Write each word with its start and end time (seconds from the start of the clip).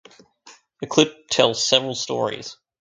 The 0.79 0.87
clip 0.87 1.27
tells 1.29 1.63
several 1.63 1.93
stories. 1.93 2.57